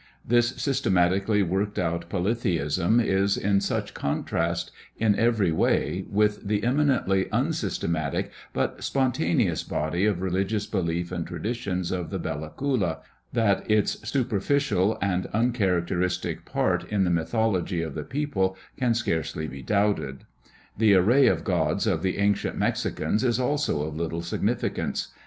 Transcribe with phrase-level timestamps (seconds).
[0.25, 7.27] This systematically worked out polytheism is in such contrast in every way with the eminently
[7.31, 12.97] unsystematic but spontaneous body of religious belief and traditions of the Bella Coola,
[13.33, 19.47] that its superficial and uncharacteristic part in the mythol ogy of the people can scarcely
[19.47, 20.23] be doubted.
[20.75, 25.09] The array of gods of the ancient Mexicans is also of little significance.